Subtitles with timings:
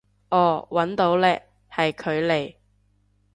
[0.29, 2.55] 哦搵到嘞，係佢嚟